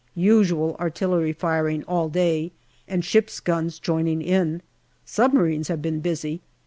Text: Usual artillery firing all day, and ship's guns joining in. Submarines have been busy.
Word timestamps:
Usual 0.15 0.75
artillery 0.79 1.31
firing 1.31 1.83
all 1.83 2.09
day, 2.09 2.51
and 2.87 3.05
ship's 3.05 3.39
guns 3.39 3.77
joining 3.77 4.23
in. 4.23 4.63
Submarines 5.05 5.67
have 5.67 5.83
been 5.83 5.99
busy. 5.99 6.41